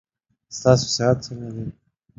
[0.57, 1.63] ستاسو صحت څنګه ده.